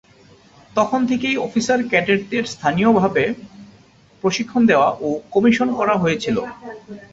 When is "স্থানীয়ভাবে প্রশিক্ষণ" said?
2.45-4.61